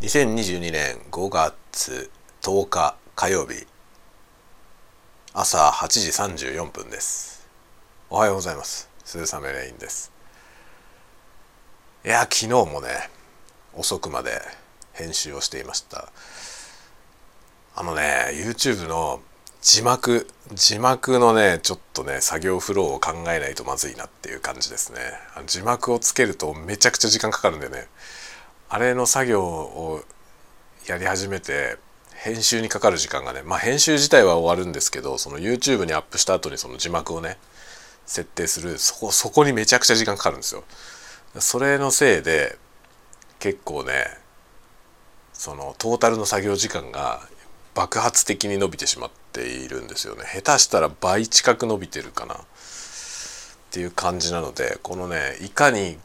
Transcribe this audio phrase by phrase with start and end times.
[0.00, 2.08] 2022年5月
[2.42, 3.66] 10日火曜日
[5.34, 7.48] 朝8時34分です。
[8.08, 8.88] おはようございます。
[9.04, 10.12] 鈴雨レインです。
[12.04, 13.10] いや昨日もね
[13.74, 14.40] 遅くまで
[14.92, 16.12] 編集をしていました。
[17.74, 19.20] あのね YouTube の
[19.62, 25.00] 字幕字幕のねちょっとね作業フローを考えないとまずいなっていう感じですね。
[25.48, 27.88] 字幕をつけるとめちゃくちゃ時間かかるんでね。
[28.70, 30.02] あれの作業を
[30.86, 31.76] やり始めて
[32.14, 37.38] 編集にかかる時間がねまあ編集自体は終わるんですけどその YouTube にアップした後にその字幕をね
[38.04, 40.64] 設定するそこそこにめちゃくちゃ時間かかるんですよ。
[41.38, 42.58] それのせいで
[43.38, 44.06] 結構ね
[45.32, 47.20] そのトータルの作業時間が
[47.74, 50.24] 爆発的に伸びてしまっているんですよね。
[50.24, 52.38] 下手したら倍近く伸びてるかなっ
[53.70, 55.98] ていう感じなのでこのねいかに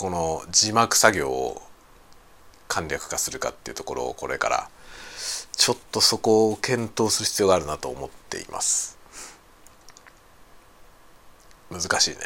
[0.00, 1.60] この字幕作業を
[2.68, 4.70] 簡略化するかっていうところをこれから
[5.52, 8.98] ちょっとそこを検討する必要があるなと思っています
[11.70, 12.16] 難しいね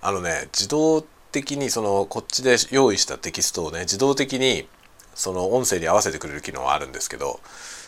[0.00, 4.66] あのね自動的にそのこっちで用意したテキストをね自動的に
[5.14, 7.38] その音声に合わせてくれる機能はあるんですけど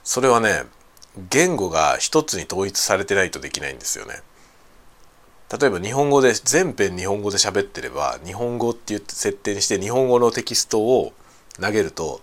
[0.05, 0.65] それはね
[1.31, 4.17] 言語が一つに統一されてないとできないんですよね。
[5.53, 11.13] 例えば日本語で全編日本語で喋ってれば日本語って言って設定にして日本語のテキストを
[11.61, 12.21] 投げると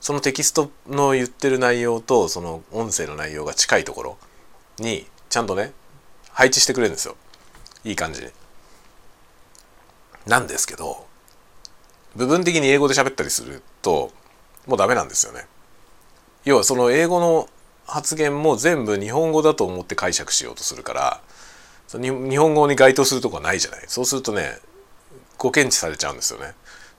[0.00, 4.18] そのテキストの言ってる内容とその音声の内容が近いところ
[4.78, 5.72] にちゃんとね
[6.30, 7.16] 配置してくれるんですよ
[7.84, 8.22] いい感じ。
[10.26, 11.06] なんですけど
[12.14, 14.10] 部分的に英語で喋ったりすると
[14.66, 15.46] もうダメなんですよね。
[16.44, 17.48] 要はその英語の
[17.86, 21.20] 発言も全部日本語だと思って解釈しようとするから
[21.98, 24.58] 日本語に該当するとこはないじゃないそうするとね
[25.38, 26.54] ご検知されちゃうんですよね。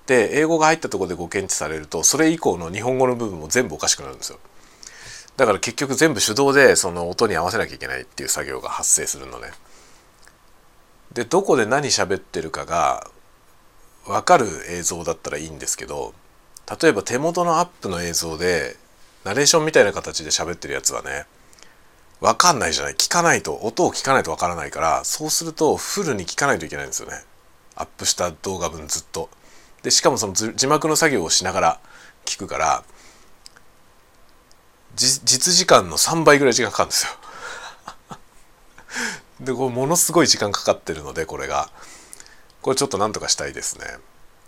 [0.06, 4.39] で英語が入ったところでご検知されるとそれ以降の日本語の部分も全部おかしくなるんですよ。
[5.36, 9.52] だから結局全部手動でその音に合わせなきゃいけないっていう作業が発生するのね。
[11.14, 13.08] でどこで何喋ってるかが
[14.05, 16.14] 分かる映像だったらいいんですけど
[16.82, 18.76] 例えば手元のアップの映像で
[19.23, 21.26] ナレーションみたいな形で喋ってるやつはね
[22.20, 22.94] 分かんないじゃない。
[22.94, 27.16] 聞かないと音を聞かないと分からないからそうするとフルに聞かないといけないんですよね。
[27.76, 29.30] アップした動画分ずっと。
[29.83, 31.80] でしかもその字幕の作業をしながら
[32.26, 32.83] 聞くから
[34.95, 37.11] 実時間の3倍ぐらい時間かかるんですよ。
[39.45, 41.70] でこれものすごい時間かかってるのでこれが。
[42.61, 43.86] これちょっとなんとかしたいですね。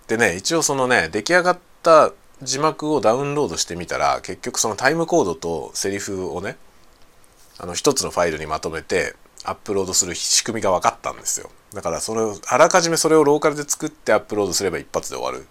[0.07, 6.57] でね一応そのね出来上がった字幕をダウンロードしてみたら結局そのタイムコードとセリフをね
[7.59, 11.49] あの一つのファイルにまとめてアップロードする仕組みが分かったんですよ。
[11.73, 15.45] だからそれをあらかじめそれをローカルで作ってアップロードすれば一発で終わる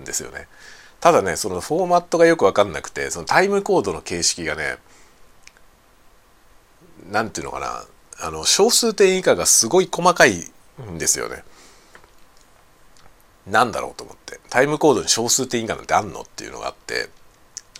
[0.00, 0.48] んですよね。
[1.00, 4.78] ただねそのフォーマットがよく分かんなくてそのタイムコードの形式がね
[7.10, 7.84] 何ていうのかな
[8.20, 10.50] あの小数点以下がすごい細かい
[10.90, 11.44] んですよね。
[13.46, 14.40] なんだろうと思って。
[14.50, 17.08] タイムコードに小数点以下なんてあんのっていうのがあって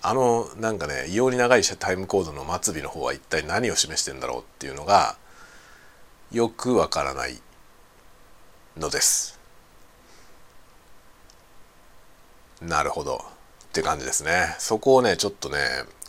[0.02, 5.16] あのなんかね異様に長いタイムコードの末尾の方は一体何を示してんだろうっていうのが
[6.32, 7.40] よくわからない
[8.76, 9.38] のです。
[12.60, 13.24] なるほど
[13.64, 14.54] って感じですね。
[14.58, 15.58] そこをねちょっとね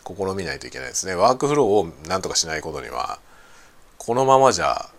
[0.06, 1.16] 試みないといけないですね。
[1.16, 3.20] ワークフローをなんとかしないことには
[3.98, 4.90] このままじゃ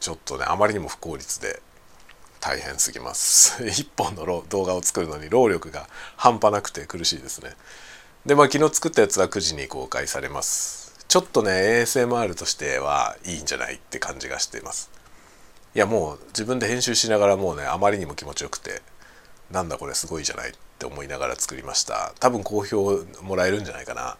[0.00, 1.60] ちょっとねあまりにも不効率で
[2.40, 7.54] 大変すぎます 一本の動画を作るのに労力が半端なくて苦しいですね
[8.26, 10.94] でまあ昨日作ったやつは9時に公開されます。
[11.08, 14.90] ちょっとね ASMR としてはいいんじゃないって感じがしています。
[15.74, 18.82] いやもう自分で編集しながらもうねあまりにも気持ちよくて
[19.50, 22.12] なんだこれすごいじゃないって思いながら作りました。
[22.20, 24.18] 多分好評もらえるんじゃないかな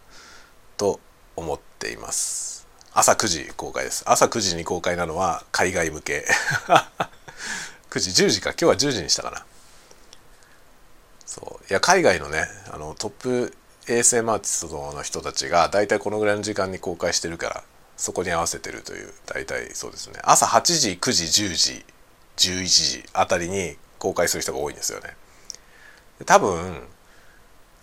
[0.78, 0.98] と
[1.36, 2.66] 思っています。
[2.94, 4.02] 朝9時公開です。
[4.06, 6.26] 朝9時に公開なのは海外向け。
[7.90, 8.50] 9時10時か。
[8.50, 9.44] 今日は10時にしたかな。
[11.26, 11.64] そう。
[11.68, 13.54] いや海外のねあのトップ
[13.90, 17.64] ASM アーティストの人たちが大体このぐらいの時間に公開してるから
[17.96, 20.20] そこに合わせてるという大体そうですね。
[20.22, 21.84] 朝8時9時10時
[22.36, 25.16] 11時あたりに公開する人が多いんですよね。
[26.24, 26.82] 多分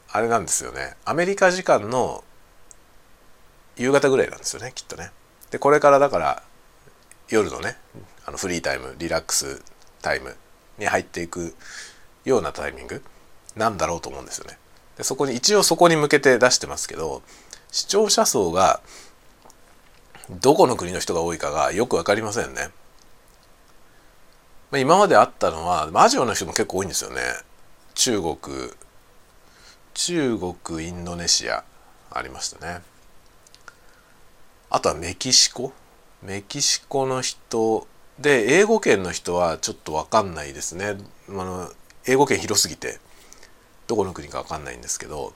[0.09, 0.95] あれなんですよね。
[1.05, 2.23] アメリカ時間の
[3.75, 5.11] 夕方ぐらいなんですよねきっとね。
[5.51, 6.43] でこれからだから
[7.29, 7.75] 夜のね
[8.25, 9.61] あのフリータイムリラックス
[10.01, 10.35] タイム
[10.77, 11.53] に入っていく
[12.25, 13.03] ようなタイミング
[13.55, 14.57] なんだろうと思うんですよね。
[14.97, 17.21] でそこに一応そこに向けて出してますけど
[17.71, 18.81] 視聴者層が
[20.29, 22.69] どこの国の人が多いかがよく分かりませんね。
[24.71, 27.21] まあ、今まであったのはアジアの人も結構多いんですよね。
[27.97, 28.37] 中国
[29.95, 31.63] 中国インドネシア
[32.11, 32.81] ありましたね
[34.69, 35.73] あとはメキシコ
[36.21, 37.87] メキシコの人
[38.19, 40.97] で英語圏の人はちょっと分かんないですね
[41.29, 41.71] あの
[42.05, 42.99] 英語圏広すぎて
[43.87, 45.33] どこの国か分かんないんですけど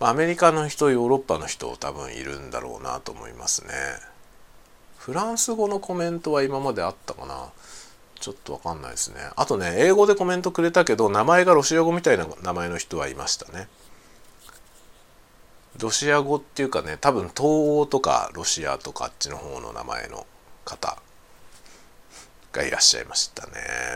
[0.00, 3.72] アメリカの人ヨーロッパの人多分いるんだろうなと思いますね。
[4.98, 7.50] フランス語のコメントは今まであったかな？
[8.20, 9.20] ちょっと分かんないですね。
[9.36, 13.68] あとね英語でコメントくれたけど名前がロシア語みたいな名前の人はいましたね。
[15.78, 20.26] ロシア語っていうかね多分東欧とかロシアとかあっちの方の名前の
[20.64, 20.98] 方
[22.52, 23.52] がいらっしゃいましたね。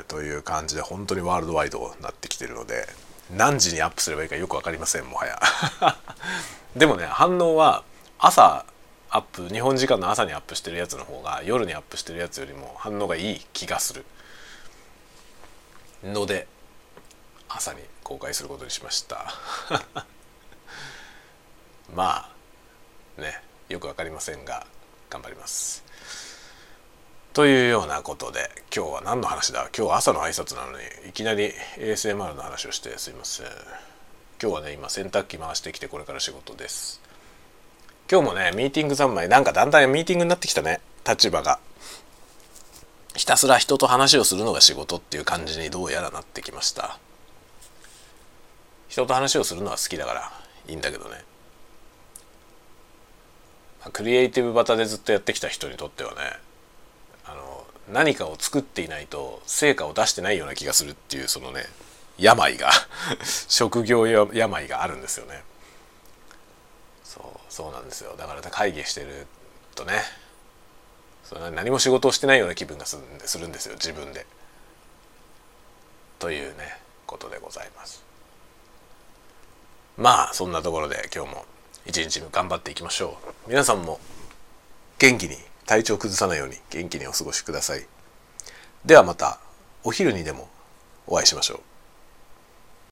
[0.09, 2.87] という感じで本当にワールドワイドになってきてるので。
[3.31, 5.41] 何時にアップすればいいかよく分かりませんもはや。
[6.77, 7.85] でもね反応は
[8.19, 8.65] 朝
[9.11, 14.05] アップ日本時間の朝にアップしてるやつの方が夜にアップしてるやつよりも反応がいい気がする。
[16.05, 16.47] ので
[17.49, 19.35] 朝に公開することにしました。
[21.95, 22.31] ま
[23.19, 24.67] あねよく分かりませんが
[25.11, 25.85] 頑張ります。
[27.38, 29.69] というようなことで今日は何の話だ？
[29.73, 33.46] 今日は朝の挨拶なのにいきなり ASMR の話をしてすいません。
[34.43, 37.00] 今日はね今洗濯機回してきてこれから仕事です。
[38.11, 40.81] 今日もねミーティング三昧なんかだんだんミーティングになってきたね。
[41.08, 41.61] 立場が。
[43.14, 46.99] ひたすら人と話をするのが仕事っていう感じにどうやらなってきました。
[48.88, 50.32] 人と話をするのは好きだから
[50.67, 51.23] いいんだけどね。
[53.93, 56.19] クリエイティブ型でずっとやってきた人にとってはね
[57.93, 61.64] 何かを作っていないと成果を出してないような気がするっていうそのね
[62.19, 62.70] 病が
[63.49, 65.43] 職業病があるんですよね
[67.05, 69.26] そうそうなんですよだから会議してる
[69.75, 70.02] とね
[71.29, 74.25] そ何も仕事をしてないような気分がするんですよ自分で。
[76.19, 78.02] というねことでございます。
[79.99, 81.44] まあそんなところで今日も
[81.85, 83.50] 一日頑張っていきましょう。
[83.50, 84.00] 皆さんも
[84.99, 85.37] 元気に
[85.69, 87.87] 体調崩さないように元気にお過ごしください。
[88.87, 89.38] ではまた
[89.85, 90.49] お昼にでも
[91.06, 91.61] お会いしましょう。